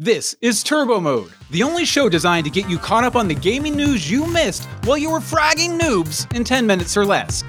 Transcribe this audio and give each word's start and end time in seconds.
This 0.00 0.34
is 0.40 0.64
Turbo 0.64 0.98
Mode, 0.98 1.30
the 1.52 1.62
only 1.62 1.84
show 1.84 2.08
designed 2.08 2.42
to 2.46 2.50
get 2.50 2.68
you 2.68 2.78
caught 2.78 3.04
up 3.04 3.14
on 3.14 3.28
the 3.28 3.34
gaming 3.34 3.76
news 3.76 4.10
you 4.10 4.26
missed 4.26 4.64
while 4.82 4.98
you 4.98 5.08
were 5.08 5.20
fragging 5.20 5.78
noobs 5.78 6.26
in 6.34 6.42
10 6.42 6.66
minutes 6.66 6.96
or 6.96 7.06
less. 7.06 7.44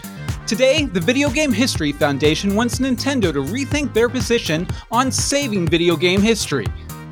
Today, 0.45 0.85
the 0.85 0.99
Video 0.99 1.31
Game 1.31 1.51
History 1.51 1.91
Foundation 1.91 2.53
wants 2.53 2.77
Nintendo 2.77 3.33
to 3.33 3.41
rethink 3.41 3.95
their 3.95 4.09
position 4.09 4.67
on 4.91 5.11
saving 5.11 5.67
video 5.67 5.95
game 5.95 6.21
history. 6.21 6.67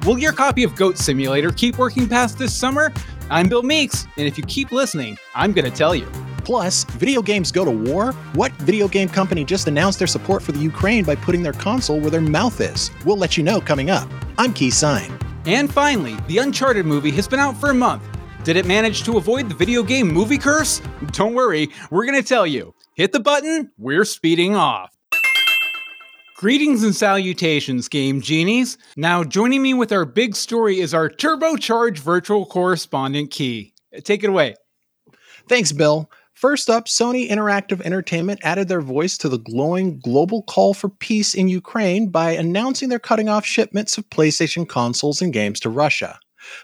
Will 0.05 0.19
your 0.19 0.33
copy 0.33 0.63
of 0.63 0.75
Goat 0.75 0.99
Simulator 0.99 1.49
keep 1.49 1.79
working 1.79 2.07
past 2.07 2.37
this 2.37 2.55
summer? 2.55 2.93
I'm 3.31 3.49
Bill 3.49 3.63
Meeks, 3.63 4.05
and 4.17 4.27
if 4.27 4.37
you 4.37 4.43
keep 4.43 4.71
listening, 4.71 5.17
I'm 5.33 5.51
going 5.51 5.65
to 5.65 5.75
tell 5.75 5.95
you. 5.95 6.05
Plus, 6.45 6.83
video 6.83 7.23
games 7.23 7.51
go 7.51 7.65
to 7.65 7.71
war? 7.71 8.11
What 8.33 8.51
video 8.53 8.87
game 8.87 9.09
company 9.09 9.43
just 9.43 9.67
announced 9.67 9.97
their 9.97 10.07
support 10.07 10.43
for 10.43 10.51
the 10.51 10.59
Ukraine 10.59 11.03
by 11.03 11.15
putting 11.15 11.41
their 11.41 11.53
console 11.53 11.99
where 11.99 12.11
their 12.11 12.21
mouth 12.21 12.61
is? 12.61 12.91
We'll 13.03 13.17
let 13.17 13.35
you 13.35 13.41
know 13.41 13.59
coming 13.59 13.89
up. 13.89 14.07
I'm 14.37 14.53
Ky 14.53 14.69
Scyne. 14.69 15.22
And 15.45 15.71
finally, 15.71 16.15
the 16.27 16.37
Uncharted 16.37 16.85
movie 16.85 17.11
has 17.11 17.27
been 17.27 17.39
out 17.39 17.57
for 17.57 17.69
a 17.69 17.73
month. 17.73 18.03
Did 18.43 18.55
it 18.55 18.65
manage 18.65 19.03
to 19.03 19.17
avoid 19.17 19.49
the 19.49 19.55
video 19.55 19.83
game 19.83 20.07
movie 20.07 20.37
curse? 20.37 20.81
Don't 21.11 21.33
worry, 21.33 21.69
we're 21.91 22.05
going 22.05 22.21
to 22.21 22.27
tell 22.27 22.47
you. 22.47 22.73
Hit 22.95 23.11
the 23.11 23.19
button, 23.19 23.71
we're 23.77 24.05
speeding 24.05 24.55
off. 24.55 24.95
Greetings 26.35 26.83
and 26.83 26.95
salutations, 26.95 27.87
Game 27.87 28.21
Genies. 28.21 28.77
Now, 28.97 29.23
joining 29.23 29.61
me 29.61 29.73
with 29.73 29.91
our 29.91 30.03
big 30.03 30.35
story 30.35 30.79
is 30.79 30.93
our 30.93 31.09
turbocharged 31.09 31.99
virtual 31.99 32.45
correspondent, 32.45 33.31
Ky. 33.31 33.73
Take 34.03 34.23
it 34.23 34.29
away. 34.29 34.55
Thanks, 35.47 35.71
Bill. 35.71 36.09
First 36.43 36.69
up, 36.69 36.87
Sony 36.87 37.29
Interactive 37.29 37.79
Entertainment 37.85 38.41
added 38.43 38.67
their 38.67 38.81
voice 38.81 39.17
to 39.19 39.29
the 39.29 39.37
glowing 39.37 39.97
global 39.99 40.41
call 40.43 40.73
for 40.73 40.89
peace 40.89 41.33
in 41.33 41.47
Ukraine 41.47 42.09
by 42.09 42.31
announcing 42.31 42.89
they're 42.89 42.99
cutting 42.99 43.29
off 43.29 43.45
shipments 43.45 43.97
of 43.97 44.09
PlayStation 44.09 44.67
consoles 44.67 45.21
and 45.21 45.31
games 45.31 45.61
to 45.61 45.69
Russia. 45.69 46.19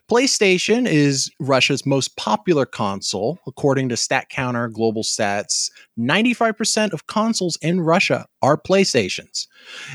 PlayStation 0.09 0.87
is 0.87 1.31
Russia's 1.39 1.85
most 1.85 2.15
popular 2.15 2.65
console, 2.65 3.39
according 3.47 3.89
to 3.89 3.95
StatCounter 3.95 4.71
Global 4.71 5.03
Stats. 5.03 5.69
95% 5.97 6.93
of 6.93 7.07
consoles 7.07 7.57
in 7.61 7.81
Russia 7.81 8.25
are 8.41 8.57
PlayStations. 8.57 9.47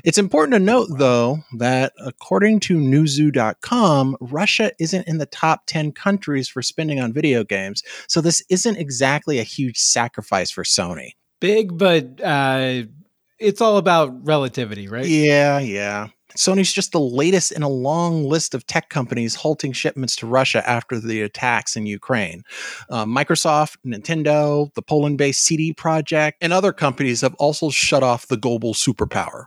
It's 0.05 0.19
important 0.19 0.55
to 0.55 0.59
note, 0.59 0.89
though, 0.99 1.39
that 1.59 1.93
according 1.99 2.61
to 2.61 2.77
Newzoo.com, 2.79 4.17
Russia 4.21 4.71
isn't 4.79 5.07
in 5.09 5.19
the 5.19 5.27
top 5.27 5.63
10 5.67 5.93
countries 5.93 6.49
for 6.49 6.63
spending 6.63 7.01
on 7.01 7.13
video 7.13 7.45
games, 7.45 7.83
so 8.09 8.21
this 8.21 8.45
isn't 8.51 8.77
exactly 8.77 9.39
a 9.39 9.45
huge 9.45 9.79
sacrifice 9.79 10.51
for 10.51 10.65
Sony. 10.65 11.13
Big, 11.41 11.77
but 11.77 12.21
uh, 12.23 12.83
it's 13.39 13.61
all 13.61 13.77
about 13.77 14.27
relativity, 14.27 14.89
right? 14.89 15.07
Yeah, 15.07 15.59
yeah. 15.59 16.09
Sony's 16.37 16.73
just 16.73 16.93
the 16.93 17.01
latest 17.01 17.53
in 17.53 17.63
a 17.63 17.69
long 17.69 18.25
list 18.25 18.55
of 18.55 18.67
tech 18.67 18.89
companies 18.89 19.35
halting 19.35 19.73
shipments 19.73 20.17
to 20.17 20.27
Russia 20.27 20.69
after 20.69 20.99
the 20.99 21.23
attacks 21.23 21.77
in 21.77 21.87
Ukraine. 21.87 22.43
Uh, 22.91 23.05
Microsoft, 23.05 23.77
Nintendo, 23.87 24.73
the 24.75 24.83
Poland 24.83 25.19
based 25.19 25.45
CD 25.45 25.73
Projekt, 25.73 26.33
and 26.41 26.53
other 26.53 26.73
companies 26.73 27.21
have 27.21 27.35
also 27.35 27.71
shut 27.71 28.03
off 28.03 28.27
the 28.27 28.37
global 28.37 28.75
superpower. 28.75 29.47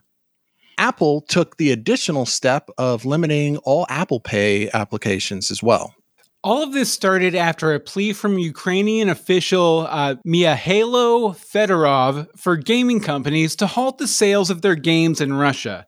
Apple 0.77 1.21
took 1.21 1.57
the 1.57 1.71
additional 1.71 2.25
step 2.25 2.69
of 2.77 3.03
limiting 3.03 3.57
all 3.57 3.85
Apple 3.89 4.19
Pay 4.19 4.69
applications 4.73 5.49
as 5.49 5.63
well. 5.63 5.95
All 6.43 6.61
of 6.61 6.71
this 6.71 6.93
started 6.93 7.33
after 7.35 7.73
a 7.73 7.79
plea 7.79 8.13
from 8.13 8.37
Ukrainian 8.37 9.09
official 9.09 9.87
uh, 9.89 10.15
Mihailo 10.25 11.35
Fedorov 11.35 12.27
for 12.37 12.55
gaming 12.55 13.01
companies 13.01 13.55
to 13.57 13.67
halt 13.67 13.97
the 13.97 14.07
sales 14.07 14.49
of 14.49 14.61
their 14.61 14.75
games 14.75 15.19
in 15.19 15.33
Russia. 15.33 15.87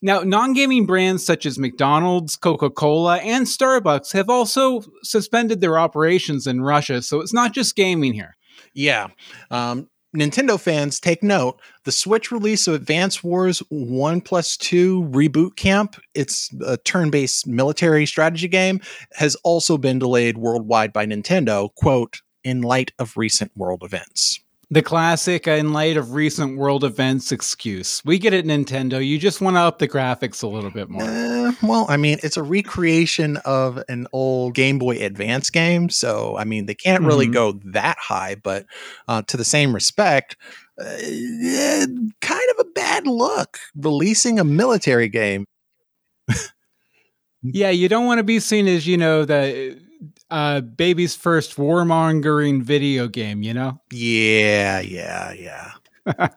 Now, 0.00 0.20
non 0.20 0.52
gaming 0.52 0.86
brands 0.86 1.24
such 1.26 1.44
as 1.44 1.58
McDonald's, 1.58 2.36
Coca 2.36 2.70
Cola, 2.70 3.16
and 3.18 3.46
Starbucks 3.46 4.12
have 4.12 4.30
also 4.30 4.82
suspended 5.02 5.60
their 5.60 5.78
operations 5.78 6.46
in 6.46 6.60
Russia. 6.60 7.02
So 7.02 7.20
it's 7.20 7.34
not 7.34 7.52
just 7.52 7.74
gaming 7.74 8.14
here. 8.14 8.36
Yeah. 8.74 9.08
Um, 9.50 9.88
Nintendo 10.16 10.58
fans, 10.58 11.00
take 11.00 11.22
note 11.22 11.60
the 11.84 11.92
Switch 11.92 12.32
release 12.32 12.66
of 12.66 12.74
Advance 12.74 13.22
Wars 13.22 13.62
1 13.68 14.20
plus 14.22 14.56
2 14.56 15.10
Reboot 15.12 15.56
Camp, 15.56 15.96
it's 16.14 16.50
a 16.64 16.78
turn 16.78 17.10
based 17.10 17.46
military 17.46 18.06
strategy 18.06 18.48
game, 18.48 18.80
has 19.14 19.34
also 19.44 19.76
been 19.76 19.98
delayed 19.98 20.38
worldwide 20.38 20.92
by 20.92 21.04
Nintendo, 21.04 21.74
quote, 21.74 22.22
in 22.42 22.62
light 22.62 22.92
of 22.98 23.16
recent 23.16 23.52
world 23.54 23.82
events. 23.82 24.40
The 24.70 24.82
classic, 24.82 25.48
uh, 25.48 25.52
in 25.52 25.72
light 25.72 25.96
of 25.96 26.12
recent 26.12 26.58
world 26.58 26.84
events 26.84 27.32
excuse. 27.32 28.02
We 28.04 28.18
get 28.18 28.34
it, 28.34 28.44
Nintendo. 28.44 29.04
You 29.04 29.18
just 29.18 29.40
want 29.40 29.56
to 29.56 29.60
up 29.60 29.78
the 29.78 29.88
graphics 29.88 30.42
a 30.42 30.46
little 30.46 30.70
bit 30.70 30.90
more. 30.90 31.04
Uh, 31.04 31.52
well, 31.62 31.86
I 31.88 31.96
mean, 31.96 32.18
it's 32.22 32.36
a 32.36 32.42
recreation 32.42 33.38
of 33.46 33.82
an 33.88 34.06
old 34.12 34.54
Game 34.54 34.78
Boy 34.78 34.98
Advance 34.98 35.48
game. 35.48 35.88
So, 35.88 36.36
I 36.36 36.44
mean, 36.44 36.66
they 36.66 36.74
can't 36.74 37.02
really 37.02 37.24
mm-hmm. 37.24 37.32
go 37.32 37.52
that 37.72 37.96
high, 37.98 38.34
but 38.34 38.66
uh, 39.08 39.22
to 39.22 39.38
the 39.38 39.44
same 39.44 39.74
respect, 39.74 40.36
uh, 40.78 40.98
kind 42.20 42.50
of 42.50 42.58
a 42.60 42.70
bad 42.74 43.06
look 43.06 43.58
releasing 43.74 44.38
a 44.38 44.44
military 44.44 45.08
game. 45.08 45.46
yeah, 47.42 47.70
you 47.70 47.88
don't 47.88 48.04
want 48.04 48.18
to 48.18 48.24
be 48.24 48.38
seen 48.38 48.68
as, 48.68 48.86
you 48.86 48.98
know, 48.98 49.24
the 49.24 49.80
uh, 50.30 50.60
baby's 50.60 51.14
first 51.14 51.56
warmongering 51.56 52.62
video 52.62 53.08
game, 53.08 53.42
you 53.42 53.54
know? 53.54 53.80
Yeah, 53.92 54.80
yeah, 54.80 55.32
yeah. 55.32 55.72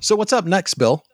so, 0.00 0.16
what's 0.16 0.32
up 0.32 0.44
next, 0.44 0.74
Bill? 0.74 1.04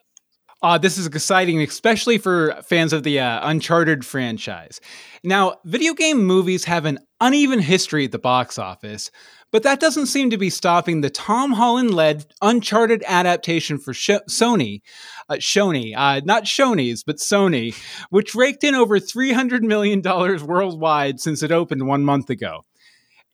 Uh, 0.67 0.77
this 0.77 0.99
is 0.99 1.07
exciting, 1.07 1.63
especially 1.63 2.19
for 2.19 2.61
fans 2.65 2.93
of 2.93 3.05
the 3.05 3.21
uh, 3.21 3.39
Uncharted 3.49 4.05
franchise. 4.05 4.81
Now, 5.23 5.59
video 5.65 5.95
game 5.95 6.25
movies 6.25 6.65
have 6.65 6.87
an 6.87 6.99
uneven 7.21 7.61
history 7.61 8.07
at 8.07 8.11
the 8.11 8.19
box 8.19 8.59
office, 8.59 9.13
but 9.53 9.63
that 9.63 9.79
doesn't 9.79 10.07
seem 10.07 10.29
to 10.31 10.37
be 10.37 10.51
stopping 10.51 11.03
the 11.03 11.09
Tom 11.09 11.53
Holland 11.53 11.95
led 11.95 12.27
Uncharted 12.43 13.05
adaptation 13.07 13.79
for 13.79 13.95
Sh- 13.95 14.27
Sony, 14.29 14.81
uh, 15.29 15.35
Shoney, 15.35 15.95
uh, 15.97 16.21
not 16.25 16.47
Shoney's, 16.47 17.05
but 17.05 17.19
Sony, 17.19 17.73
which 18.11 18.35
raked 18.35 18.65
in 18.65 18.75
over 18.75 18.99
$300 18.99 19.61
million 19.61 20.03
worldwide 20.03 21.21
since 21.21 21.45
it 21.45 21.53
opened 21.53 21.87
one 21.87 22.03
month 22.03 22.29
ago. 22.29 22.65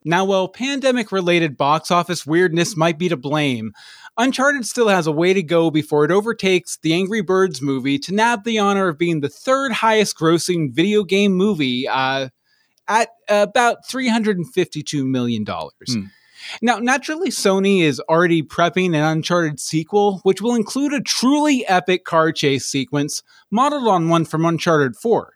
Now, 0.04 0.24
while 0.24 0.48
pandemic 0.48 1.12
related 1.12 1.56
box 1.56 1.90
office 1.90 2.26
weirdness 2.26 2.76
might 2.76 2.98
be 2.98 3.08
to 3.08 3.16
blame, 3.16 3.72
Uncharted 4.18 4.66
still 4.66 4.88
has 4.88 5.06
a 5.06 5.12
way 5.12 5.32
to 5.32 5.42
go 5.42 5.70
before 5.70 6.04
it 6.04 6.10
overtakes 6.10 6.78
the 6.82 6.92
Angry 6.92 7.22
Birds 7.22 7.62
movie 7.62 7.98
to 8.00 8.14
nab 8.14 8.44
the 8.44 8.58
honor 8.58 8.88
of 8.88 8.98
being 8.98 9.20
the 9.20 9.28
third 9.28 9.72
highest 9.72 10.18
grossing 10.18 10.72
video 10.72 11.02
game 11.02 11.32
movie 11.32 11.88
uh, 11.88 12.28
at 12.88 13.08
about 13.28 13.86
$352 13.90 15.06
million. 15.06 15.46
Hmm. 15.46 16.04
Now, 16.60 16.78
naturally, 16.78 17.30
Sony 17.30 17.82
is 17.82 18.00
already 18.00 18.42
prepping 18.42 18.88
an 18.88 18.94
Uncharted 18.96 19.60
sequel, 19.60 20.20
which 20.24 20.42
will 20.42 20.54
include 20.54 20.92
a 20.92 21.00
truly 21.00 21.66
epic 21.66 22.04
car 22.04 22.32
chase 22.32 22.66
sequence 22.66 23.22
modeled 23.50 23.88
on 23.88 24.08
one 24.08 24.24
from 24.24 24.44
Uncharted 24.44 24.96
4. 24.96 25.34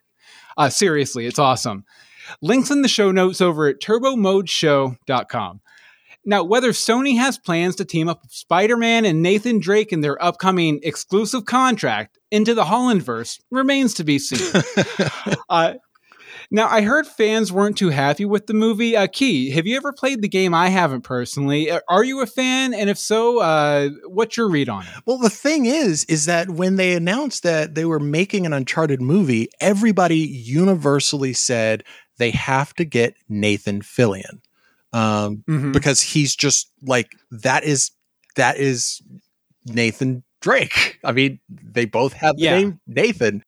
Uh, 0.59 0.69
seriously, 0.69 1.27
it's 1.27 1.39
awesome. 1.39 1.85
Links 2.43 2.71
in 2.71 2.83
the 2.83 2.89
show 2.89 3.13
notes 3.13 3.41
over 3.41 3.69
at 3.69 3.81
turbomodeshow.com. 3.81 5.61
Now, 6.29 6.43
whether 6.43 6.73
Sony 6.73 7.17
has 7.19 7.39
plans 7.39 7.77
to 7.77 7.85
team 7.85 8.09
up 8.09 8.21
with 8.23 8.33
Spider 8.33 8.77
Man 8.77 9.05
and 9.05 9.23
Nathan 9.23 9.61
Drake 9.61 9.93
in 9.93 10.01
their 10.01 10.23
upcoming 10.23 10.81
exclusive 10.83 11.45
contract 11.45 12.19
into 12.33 12.53
the 12.53 12.65
Hollandverse 12.65 13.39
remains 13.53 13.95
to 13.95 14.05
be 14.05 14.19
seen. 14.19 14.63
uh, 15.49 15.75
now, 16.51 16.69
I 16.69 16.83
heard 16.83 17.07
fans 17.07 17.53
weren't 17.53 17.77
too 17.77 17.91
happy 17.91 18.25
with 18.25 18.47
the 18.47 18.55
movie. 18.55 18.97
Uh, 18.97 19.07
Ky, 19.07 19.51
have 19.51 19.67
you 19.67 19.77
ever 19.77 19.93
played 19.93 20.21
the 20.21 20.29
game? 20.29 20.53
I 20.53 20.69
haven't 20.69 21.03
personally. 21.03 21.71
Uh, 21.71 21.81
are 21.89 22.05
you 22.05 22.21
a 22.21 22.27
fan? 22.27 22.75
And 22.75 22.91
if 22.91 22.99
so, 22.99 23.41
uh, 23.41 23.91
what's 24.07 24.37
your 24.37 24.49
read 24.49 24.69
on 24.69 24.83
it? 24.83 24.93
Well, 25.07 25.19
the 25.19 25.31
thing 25.31 25.67
is, 25.67 26.05
is 26.05 26.27
that 26.27 26.51
when 26.51 26.77
they 26.77 26.95
announced 26.95 27.43
that 27.45 27.75
they 27.75 27.85
were 27.85 28.01
making 28.01 28.47
an 28.47 28.53
Uncharted 28.53 29.01
movie, 29.01 29.49
everybody 29.61 30.19
universally 30.19 31.33
said 31.33 31.85
they 32.19 32.31
have 32.31 32.75
to 32.75 32.85
get 32.85 33.15
Nathan 33.29 33.83
Fillion 33.83 34.41
um, 34.97 35.45
mm-hmm. 35.47 35.73
because 35.73 36.01
he's 36.01 36.35
just 36.35 36.73
like 36.83 37.11
that 37.31 37.65
is 37.65 37.91
that 38.37 38.57
is 38.57 39.03
Nathan 39.67 40.25
Drake. 40.41 40.99
I 41.05 41.13
mean, 41.13 41.39
they 41.49 41.85
both 41.85 42.15
have 42.15 42.37
the 42.37 42.45
yeah. 42.45 42.59
name 42.59 42.81
Nathan. 42.87 43.43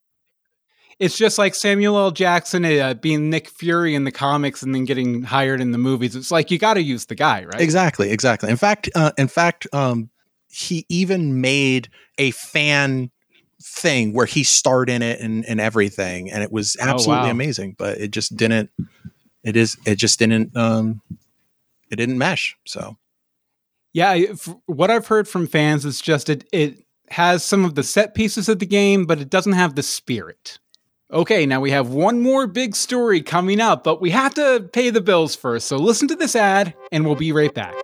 It's 0.99 1.17
just 1.17 1.39
like 1.39 1.55
Samuel 1.55 1.97
L. 1.97 2.11
Jackson 2.11 2.65
uh, 2.65 2.93
being 2.95 3.31
Nick 3.31 3.49
Fury 3.49 3.95
in 3.95 4.05
the 4.05 4.11
comics 4.11 4.63
and 4.63 4.75
then 4.75 4.85
getting 4.85 5.23
hired 5.23 5.61
in 5.61 5.71
the 5.71 5.79
movies. 5.79 6.17
It's 6.17 6.31
like 6.31 6.51
you 6.51 6.59
got 6.59 6.75
to 6.75 6.83
use 6.83 7.07
the 7.07 7.15
guy, 7.15 7.45
right? 7.45 7.61
Exactly, 7.61 8.11
exactly. 8.11 8.51
In 8.51 8.57
fact, 8.57 8.91
uh, 8.95 9.13
in 9.17 9.29
fact, 9.29 9.67
um, 9.73 10.11
he 10.51 10.85
even 10.89 11.41
made 11.41 11.89
a 12.19 12.33
fan 12.33 13.11
thing 13.63 14.13
where 14.13 14.27
he 14.27 14.43
starred 14.43 14.91
in 14.91 15.03
it 15.03 15.21
and, 15.21 15.47
and 15.47 15.61
everything, 15.61 16.31
and 16.31 16.43
it 16.43 16.53
was 16.53 16.77
absolutely 16.81 17.23
oh, 17.23 17.27
wow. 17.27 17.31
amazing. 17.31 17.77
But 17.79 17.99
it 17.99 18.11
just 18.11 18.37
didn't. 18.37 18.71
It 19.45 19.57
is. 19.57 19.79
It 19.87 19.97
just 19.97 20.19
didn't. 20.19 20.55
Um, 20.57 21.01
it 21.91 21.97
didn't 21.97 22.19
mesh. 22.19 22.57
So, 22.65 22.97
yeah, 23.93 24.19
what 24.67 24.91
I've 24.91 25.07
heard 25.07 25.29
from 25.29 25.47
fans 25.47 25.85
is 25.85 26.01
just 26.01 26.29
it. 26.29 26.49
It 26.53 26.85
has 27.11 27.43
some 27.43 27.65
of 27.65 27.75
the 27.75 27.83
set 27.83 28.15
pieces 28.15 28.49
of 28.49 28.59
the 28.59 28.67
game, 28.67 29.07
but 29.07 29.21
it 29.21 29.31
doesn't 29.31 29.55
have 29.55 29.75
the 29.75 29.83
spirit. 29.83 30.59
Okay, 31.11 31.47
now 31.47 31.61
we 31.61 31.71
have 31.71 31.89
one 31.89 32.21
more 32.21 32.47
big 32.47 32.77
story 32.77 33.23
coming 33.23 33.61
up, 33.61 33.83
but 33.83 33.99
we 33.99 34.11
have 34.11 34.35
to 34.35 34.69
pay 34.75 34.91
the 34.91 35.01
bills 35.01 35.35
first. 35.35 35.67
So 35.67 35.79
listen 35.79 36.07
to 36.09 36.17
this 36.17 36.37
ad, 36.37 36.75
and 36.93 37.07
we'll 37.07 37.15
be 37.15 37.33
right 37.33 37.55
back. 37.55 37.75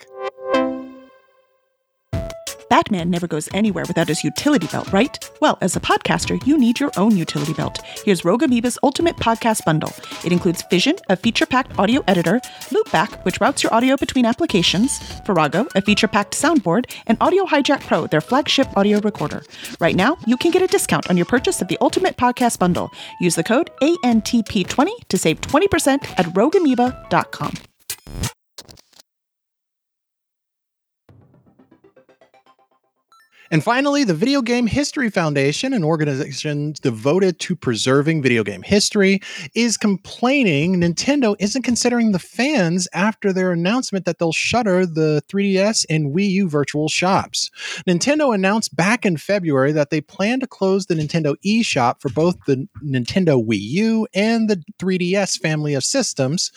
Batman 2.69 3.11
never 3.11 3.27
goes 3.27 3.49
anywhere 3.53 3.85
without 3.87 4.09
his 4.09 4.25
utility 4.25 4.67
belt, 4.67 4.93
right? 4.93 5.19
Well, 5.41 5.59
as 5.61 5.77
a 5.77 5.81
podcaster, 5.81 6.45
you 6.47 6.59
need 6.59 6.81
your 6.81 6.91
own 6.97 7.17
utility 7.17 7.53
belt. 7.53 7.81
Here's 8.05 8.25
Rogue 8.25 8.43
Amoeba's 8.43 8.79
Ultimate 8.83 9.17
Podcast 9.17 9.65
Bundle. 9.65 9.93
It 10.25 10.33
includes 10.33 10.63
Fission, 10.71 10.97
a 11.09 11.17
feature 11.17 11.47
packed 11.47 11.79
audio 11.79 12.03
editor, 12.09 12.41
Loopback, 12.71 13.25
which 13.25 13.41
routes 13.41 13.63
your 13.63 13.73
audio 13.75 13.97
between 13.97 14.27
applications, 14.27 14.99
Farrago, 15.23 15.67
a 15.75 15.83
feature 15.83 16.09
packed 16.09 16.35
soundboard, 16.35 16.93
and 17.07 17.19
Audio 17.21 17.45
Hijack 17.45 17.87
Pro, 17.87 18.07
their 18.07 18.21
flagship 18.21 18.69
audio 18.77 19.01
recorder. 19.01 19.43
Right 19.81 19.97
now, 19.97 20.17
you 20.27 20.37
can 20.37 20.51
get 20.51 20.63
a 20.63 20.67
discount 20.67 21.11
on 21.11 21.17
your 21.17 21.27
purchase 21.27 21.63
of 21.63 21.69
the 21.69 21.79
Ultimate 21.81 22.17
Podcast 22.17 22.59
Bundle. 22.59 22.91
Use 23.21 23.35
the 23.35 23.45
code 23.45 23.71
ANTP20 23.83 25.09
to 25.09 25.19
save 25.19 25.41
20% 25.41 26.05
at 26.19 26.27
rogueamoeba.com. 26.27 27.55
And 33.50 33.62
finally, 33.62 34.05
the 34.05 34.14
Video 34.14 34.41
Game 34.41 34.67
History 34.67 35.11
Foundation, 35.11 35.75
an 35.75 35.85
organization 35.85 36.75
devoted 36.81 37.38
to 37.41 37.55
preserving 37.55 38.23
video 38.23 38.43
game 38.43 38.62
history, 38.62 39.20
is 39.55 39.76
complaining 39.76 40.81
Nintendo 40.81 41.37
isn't 41.38 41.62
considering 41.62 42.12
the 42.12 42.19
fans 42.19 42.88
after 42.94 43.32
their 43.32 43.52
announcement 43.52 44.06
that 44.06 44.19
they'll 44.19 44.32
shutter 44.32 44.87
the 44.87 45.23
3DS 45.29 45.85
and 45.91 46.14
Wii 46.14 46.31
U 46.31 46.49
virtual 46.49 46.88
shops. 46.88 47.50
Nintendo 47.87 48.35
announced 48.35 48.75
back 48.75 49.05
in 49.05 49.19
February 49.19 49.73
that 49.73 49.91
they 49.91 50.00
plan 50.00 50.41
to 50.41 50.46
close 50.46 50.87
the 50.87 50.94
Nintendo 50.94 51.35
eShop 51.44 52.00
for 52.00 52.08
both 52.08 52.37
the 52.46 52.67
Nintendo 52.82 53.44
Wii 53.44 53.61
U 53.61 54.08
and 54.14 54.49
the 54.49 54.62
3DS 54.79 55.38
family 55.38 55.75
of 55.75 55.85
systems. 55.85 56.50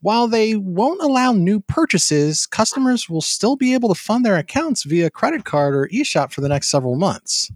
While 0.00 0.26
they 0.26 0.56
won't 0.56 1.02
allow 1.02 1.32
new 1.32 1.60
purchases, 1.60 2.46
customers 2.46 3.10
will 3.10 3.20
still 3.20 3.56
be 3.56 3.74
able 3.74 3.90
to 3.90 4.00
fund 4.00 4.24
their 4.24 4.36
accounts 4.36 4.84
via 4.84 5.10
credit 5.10 5.44
card 5.44 5.74
or 5.74 5.88
eShop 5.88 6.29
for 6.32 6.40
the 6.40 6.48
next 6.48 6.68
several 6.68 6.96
months. 6.96 7.50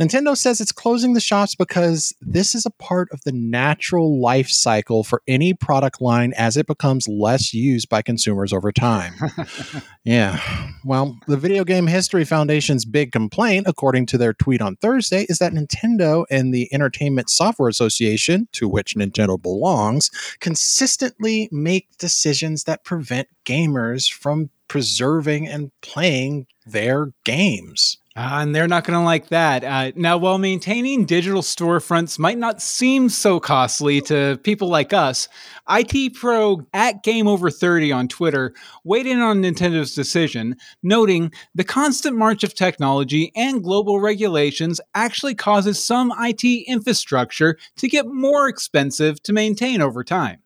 Nintendo 0.00 0.36
says 0.36 0.60
it's 0.60 0.72
closing 0.72 1.14
the 1.14 1.20
shops 1.20 1.54
because 1.54 2.14
this 2.20 2.54
is 2.54 2.66
a 2.66 2.70
part 2.70 3.08
of 3.12 3.20
the 3.24 3.32
natural 3.32 4.20
life 4.20 4.48
cycle 4.48 5.04
for 5.04 5.22
any 5.26 5.54
product 5.54 6.00
line 6.00 6.32
as 6.36 6.56
it 6.56 6.66
becomes 6.66 7.08
less 7.08 7.54
used 7.54 7.88
by 7.88 8.02
consumers 8.02 8.52
over 8.52 8.72
time. 8.72 9.14
yeah. 10.04 10.40
Well, 10.84 11.18
the 11.26 11.36
Video 11.36 11.64
Game 11.64 11.86
History 11.86 12.24
Foundation's 12.24 12.84
big 12.84 13.12
complaint, 13.12 13.66
according 13.68 14.06
to 14.06 14.18
their 14.18 14.32
tweet 14.32 14.60
on 14.60 14.76
Thursday, 14.76 15.26
is 15.28 15.38
that 15.38 15.52
Nintendo 15.52 16.24
and 16.30 16.52
the 16.52 16.72
Entertainment 16.72 17.30
Software 17.30 17.68
Association, 17.68 18.48
to 18.52 18.68
which 18.68 18.94
Nintendo 18.94 19.40
belongs, 19.40 20.10
consistently 20.40 21.48
make 21.50 21.96
decisions 21.98 22.64
that 22.64 22.84
prevent 22.84 23.28
gamers 23.44 24.12
from 24.12 24.50
preserving 24.68 25.46
and 25.46 25.70
playing 25.80 26.46
their 26.66 27.12
games. 27.24 27.98
Uh, 28.16 28.38
and 28.40 28.54
they're 28.54 28.66
not 28.66 28.84
going 28.84 28.98
to 28.98 29.04
like 29.04 29.28
that. 29.28 29.62
Uh, 29.62 29.92
now, 29.94 30.16
while 30.16 30.38
maintaining 30.38 31.04
digital 31.04 31.42
storefronts 31.42 32.18
might 32.18 32.38
not 32.38 32.62
seem 32.62 33.10
so 33.10 33.38
costly 33.38 34.00
to 34.00 34.40
people 34.42 34.68
like 34.68 34.94
us, 34.94 35.28
IT 35.68 36.14
Pro 36.14 36.66
at 36.72 37.02
Game 37.02 37.28
Over 37.28 37.50
30 37.50 37.92
on 37.92 38.08
Twitter 38.08 38.54
weighed 38.84 39.06
in 39.06 39.20
on 39.20 39.42
Nintendo's 39.42 39.94
decision, 39.94 40.56
noting 40.82 41.30
the 41.54 41.64
constant 41.64 42.16
march 42.16 42.42
of 42.42 42.54
technology 42.54 43.32
and 43.36 43.62
global 43.62 44.00
regulations 44.00 44.80
actually 44.94 45.34
causes 45.34 45.82
some 45.82 46.10
IT 46.18 46.42
infrastructure 46.66 47.58
to 47.76 47.86
get 47.86 48.06
more 48.06 48.48
expensive 48.48 49.22
to 49.24 49.34
maintain 49.34 49.82
over 49.82 50.02
time. 50.02 50.38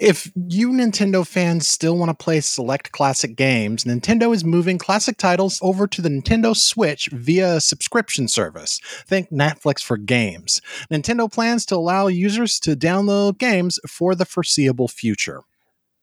If 0.00 0.30
you 0.48 0.70
Nintendo 0.70 1.26
fans 1.26 1.68
still 1.68 1.96
want 1.96 2.10
to 2.10 2.24
play 2.24 2.40
select 2.40 2.92
classic 2.92 3.36
games, 3.36 3.84
Nintendo 3.84 4.34
is 4.34 4.44
moving 4.44 4.78
classic 4.78 5.16
titles 5.16 5.58
over 5.62 5.86
to 5.86 6.02
the 6.02 6.08
Nintendo 6.08 6.56
Switch 6.56 7.08
via 7.12 7.56
a 7.56 7.60
subscription 7.60 8.28
service. 8.28 8.80
Think 9.06 9.30
Netflix 9.30 9.82
for 9.82 9.96
games. 9.96 10.60
Nintendo 10.90 11.30
plans 11.30 11.64
to 11.66 11.76
allow 11.76 12.06
users 12.06 12.58
to 12.60 12.76
download 12.76 13.38
games 13.38 13.78
for 13.86 14.14
the 14.14 14.24
foreseeable 14.24 14.88
future. 14.88 15.42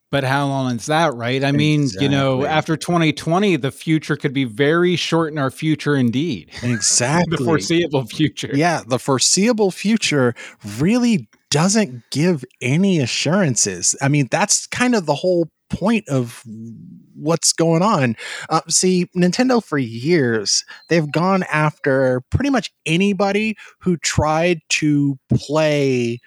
But 0.09 0.23
how 0.23 0.47
long 0.47 0.75
is 0.75 0.85
that, 0.85 1.13
right? 1.15 1.43
I 1.43 1.51
mean, 1.51 1.81
exactly. 1.81 2.05
you 2.05 2.11
know, 2.11 2.45
after 2.45 2.77
2020, 2.77 3.57
the 3.57 3.71
future 3.71 4.15
could 4.15 4.33
be 4.33 4.45
very 4.45 4.95
short 4.95 5.33
in 5.33 5.37
our 5.37 5.51
future 5.51 5.95
indeed. 5.95 6.51
Exactly. 6.63 7.37
the 7.37 7.43
foreseeable 7.43 8.05
future. 8.05 8.51
Yeah, 8.53 8.83
the 8.87 8.99
foreseeable 8.99 9.71
future 9.71 10.33
really 10.77 11.27
doesn't 11.49 12.03
give 12.11 12.45
any 12.61 12.99
assurances. 12.99 13.95
I 14.01 14.07
mean, 14.09 14.27
that's 14.29 14.67
kind 14.67 14.95
of 14.95 15.05
the 15.05 15.15
whole 15.15 15.49
point 15.69 16.07
of 16.07 16.43
what's 17.15 17.53
going 17.53 17.81
on. 17.81 18.15
Uh, 18.49 18.61
see, 18.69 19.07
Nintendo 19.15 19.63
for 19.63 19.77
years, 19.77 20.63
they've 20.89 21.11
gone 21.11 21.43
after 21.51 22.21
pretty 22.29 22.49
much 22.49 22.71
anybody 22.85 23.57
who 23.79 23.97
tried 23.97 24.59
to 24.69 25.17
play 25.33 26.19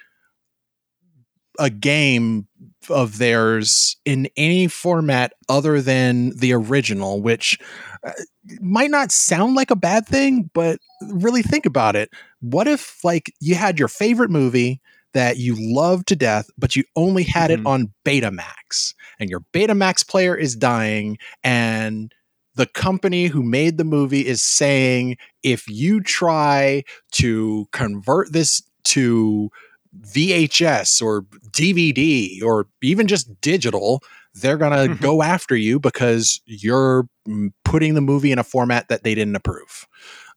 a 1.59 1.71
game 1.71 2.49
of 2.89 3.19
theirs 3.19 3.97
in 4.05 4.29
any 4.37 4.67
format 4.67 5.33
other 5.49 5.83
than 5.83 6.37
the 6.37 6.53
original, 6.53 7.21
which 7.21 7.59
uh, 8.03 8.13
might 8.61 8.91
not 8.91 9.13
sound 9.13 9.55
like 9.55 9.71
a 9.71 9.77
bad 9.77 10.07
thing, 10.07 10.51
but 10.55 10.79
really 11.09 11.43
think 11.43 11.67
about 11.67 11.97
it. 11.97 12.11
What 12.41 12.67
if, 12.67 13.05
like, 13.05 13.33
you 13.41 13.55
had 13.55 13.79
your 13.79 13.89
favorite 13.89 14.31
movie 14.31 14.81
that 15.13 15.37
you 15.37 15.57
love 15.59 16.05
to 16.07 16.17
death, 16.17 16.49
but 16.57 16.77
you 16.77 16.85
only 16.97 17.25
had 17.25 17.51
mm-hmm. 17.51 17.67
it 17.67 17.69
on 17.69 17.93
Betamax, 18.05 18.95
and 19.19 19.29
your 19.29 19.41
Betamax 19.53 20.07
player 20.07 20.37
is 20.37 20.57
dying, 20.57 21.19
and 21.43 22.15
the 22.55 22.67
company 22.67 23.27
who 23.27 23.43
made 23.43 23.77
the 23.77 23.85
movie 23.85 24.27
is 24.27 24.43
saying 24.43 25.17
if 25.43 25.69
you 25.69 26.01
try 26.01 26.83
to 27.13 27.69
convert 27.73 28.33
this 28.33 28.63
to 28.85 29.51
VHS 29.99 31.03
or 31.03 31.23
DVD 31.51 32.43
or 32.43 32.67
even 32.83 33.07
just 33.07 33.41
digital, 33.41 34.03
they're 34.35 34.57
going 34.57 34.73
to 34.73 34.95
mm-hmm. 34.95 35.03
go 35.03 35.23
after 35.23 35.57
you 35.57 35.81
because 35.81 36.41
you're 36.47 37.09
putting 37.65 37.95
the 37.95 38.01
movie 38.01 38.33
in 38.33 38.39
a 38.39 38.45
format 38.45 38.89
that 38.89 39.03
they 39.03 39.15
didn't 39.15 39.37
approve. 39.37 39.87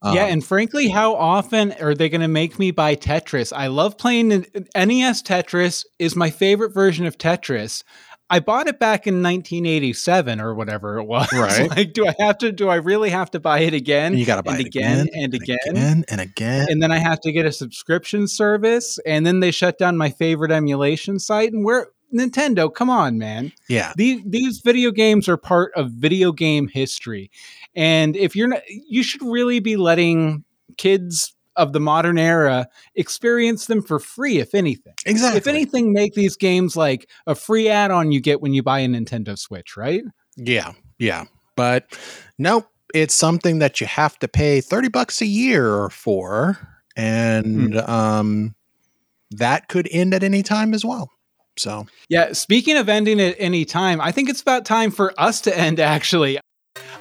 Um, 0.01 0.15
yeah, 0.15 0.25
and 0.25 0.43
frankly, 0.43 0.89
how 0.89 1.15
often 1.15 1.71
are 1.73 1.95
they 1.95 2.09
going 2.09 2.21
to 2.21 2.27
make 2.27 2.59
me 2.59 2.71
buy 2.71 2.95
Tetris? 2.95 3.53
I 3.55 3.67
love 3.67 3.97
playing 3.97 4.29
NES 4.75 5.23
Tetris 5.23 5.85
is 5.97 6.15
my 6.15 6.29
favorite 6.29 6.73
version 6.73 7.05
of 7.05 7.17
Tetris. 7.17 7.83
I 8.29 8.39
bought 8.39 8.67
it 8.67 8.79
back 8.79 9.05
in 9.05 9.21
1987 9.21 10.39
or 10.39 10.55
whatever 10.55 10.97
it 10.97 11.03
was. 11.03 11.31
Right. 11.31 11.69
like, 11.75 11.93
do 11.93 12.07
I 12.07 12.15
have 12.19 12.37
to? 12.39 12.51
Do 12.51 12.69
I 12.69 12.75
really 12.75 13.09
have 13.09 13.29
to 13.31 13.39
buy 13.39 13.59
it 13.59 13.73
again? 13.73 14.13
And 14.13 14.19
you 14.19 14.25
got 14.25 14.37
to 14.37 14.43
buy 14.43 14.55
it 14.55 14.65
again, 14.65 15.07
again 15.07 15.23
and, 15.23 15.33
again, 15.33 15.57
and 15.65 15.77
again 15.77 16.05
and 16.09 16.21
again, 16.21 16.67
and 16.69 16.81
then 16.81 16.91
I 16.91 16.97
have 16.97 17.19
to 17.21 17.31
get 17.31 17.45
a 17.45 17.51
subscription 17.51 18.27
service, 18.27 18.97
and 19.05 19.25
then 19.25 19.39
they 19.39 19.51
shut 19.51 19.77
down 19.77 19.97
my 19.97 20.09
favorite 20.09 20.51
emulation 20.51 21.19
site. 21.19 21.51
And 21.51 21.63
where 21.63 21.87
Nintendo, 22.13 22.73
come 22.73 22.89
on, 22.89 23.17
man. 23.17 23.51
Yeah. 23.67 23.93
These 23.97 24.21
these 24.25 24.61
video 24.63 24.91
games 24.91 25.27
are 25.27 25.37
part 25.37 25.71
of 25.75 25.91
video 25.91 26.31
game 26.31 26.67
history. 26.67 27.31
And 27.75 28.15
if 28.15 28.35
you're 28.35 28.47
not 28.47 28.61
you 28.67 29.03
should 29.03 29.23
really 29.23 29.59
be 29.59 29.75
letting 29.77 30.43
kids 30.77 31.32
of 31.55 31.73
the 31.73 31.79
modern 31.79 32.17
era 32.17 32.67
experience 32.95 33.65
them 33.65 33.81
for 33.81 33.99
free 33.99 34.39
if 34.39 34.55
anything. 34.55 34.93
Exactly. 35.05 35.37
If 35.37 35.47
anything 35.47 35.93
make 35.93 36.13
these 36.13 36.35
games 36.35 36.75
like 36.75 37.09
a 37.27 37.35
free 37.35 37.69
add-on 37.69 38.11
you 38.11 38.19
get 38.19 38.41
when 38.41 38.53
you 38.53 38.63
buy 38.63 38.79
a 38.79 38.87
Nintendo 38.87 39.37
Switch, 39.37 39.77
right? 39.77 40.03
Yeah. 40.35 40.73
Yeah. 40.97 41.25
But 41.55 41.97
nope, 42.37 42.67
it's 42.93 43.15
something 43.15 43.59
that 43.59 43.81
you 43.81 43.87
have 43.87 44.17
to 44.19 44.27
pay 44.27 44.61
30 44.61 44.89
bucks 44.89 45.21
a 45.21 45.25
year 45.25 45.89
for 45.89 46.57
and 46.95 47.73
hmm. 47.73 47.89
um 47.89 48.55
that 49.31 49.67
could 49.67 49.87
end 49.91 50.13
at 50.13 50.23
any 50.23 50.43
time 50.43 50.73
as 50.73 50.85
well. 50.85 51.09
So, 51.57 51.85
yeah, 52.09 52.33
speaking 52.33 52.77
of 52.77 52.89
ending 52.89 53.19
at 53.19 53.35
any 53.37 53.65
time, 53.65 54.01
I 54.01 54.11
think 54.11 54.29
it's 54.29 54.41
about 54.41 54.65
time 54.65 54.91
for 54.91 55.13
us 55.19 55.41
to 55.41 55.57
end 55.57 55.79
actually. 55.79 56.39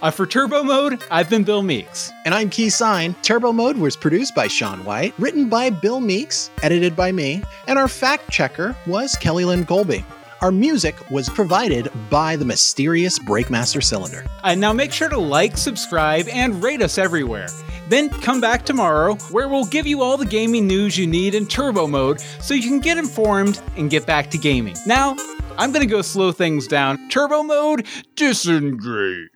Uh, 0.02 0.10
for 0.10 0.26
Turbo 0.26 0.64
Mode, 0.64 1.00
I've 1.12 1.30
been 1.30 1.44
Bill 1.44 1.62
Meeks. 1.62 2.10
And 2.24 2.34
I'm 2.34 2.50
Ky 2.50 2.70
Scyne. 2.70 3.14
Turbo 3.22 3.52
Mode 3.52 3.76
was 3.76 3.96
produced 3.96 4.34
by 4.34 4.48
Sean 4.48 4.84
White, 4.84 5.14
written 5.16 5.48
by 5.48 5.70
Bill 5.70 6.00
Meeks, 6.00 6.50
edited 6.64 6.96
by 6.96 7.12
me, 7.12 7.40
and 7.68 7.78
our 7.78 7.86
fact 7.86 8.28
checker 8.28 8.76
was 8.88 9.14
Kelly 9.20 9.44
Lynn 9.44 9.64
Colby. 9.64 10.04
Our 10.40 10.50
music 10.50 11.08
was 11.08 11.28
provided 11.28 11.88
by 12.10 12.34
the 12.34 12.44
mysterious 12.44 13.16
Breakmaster 13.20 13.80
Cylinder. 13.80 14.26
And 14.42 14.60
now 14.60 14.72
make 14.72 14.92
sure 14.92 15.08
to 15.08 15.18
like, 15.18 15.56
subscribe, 15.56 16.26
and 16.26 16.60
rate 16.60 16.82
us 16.82 16.98
everywhere. 16.98 17.46
Then 17.88 18.08
come 18.08 18.40
back 18.40 18.64
tomorrow 18.64 19.14
where 19.30 19.48
we'll 19.48 19.66
give 19.66 19.86
you 19.86 20.02
all 20.02 20.16
the 20.16 20.26
gaming 20.26 20.66
news 20.66 20.98
you 20.98 21.06
need 21.06 21.36
in 21.36 21.46
turbo 21.46 21.86
mode 21.86 22.20
so 22.40 22.54
you 22.54 22.68
can 22.68 22.80
get 22.80 22.98
informed 22.98 23.62
and 23.76 23.88
get 23.88 24.04
back 24.04 24.30
to 24.32 24.38
gaming. 24.38 24.74
Now, 24.84 25.14
I'm 25.56 25.70
gonna 25.70 25.86
go 25.86 26.02
slow 26.02 26.32
things 26.32 26.66
down. 26.66 27.08
Turbo 27.08 27.44
mode, 27.44 27.86
disengage. 28.16 29.28